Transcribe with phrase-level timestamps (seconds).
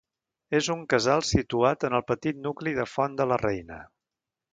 [0.59, 3.79] És un casal situat en el petit nucli de Font de la Reina.